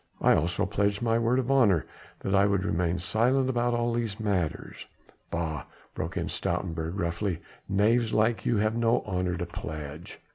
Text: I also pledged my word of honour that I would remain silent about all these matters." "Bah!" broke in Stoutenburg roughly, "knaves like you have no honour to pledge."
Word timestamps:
I 0.19 0.33
also 0.33 0.65
pledged 0.65 1.03
my 1.03 1.19
word 1.19 1.37
of 1.37 1.51
honour 1.51 1.85
that 2.21 2.33
I 2.33 2.47
would 2.47 2.65
remain 2.65 2.97
silent 2.97 3.51
about 3.51 3.75
all 3.75 3.93
these 3.93 4.19
matters." 4.19 4.87
"Bah!" 5.29 5.65
broke 5.93 6.17
in 6.17 6.25
Stoutenburg 6.27 6.97
roughly, 6.99 7.37
"knaves 7.69 8.11
like 8.11 8.43
you 8.43 8.57
have 8.57 8.75
no 8.75 9.03
honour 9.05 9.37
to 9.37 9.45
pledge." 9.45 10.19